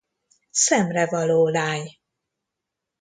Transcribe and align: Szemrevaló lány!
Szemrevaló 0.51 1.47
lány! 1.49 1.99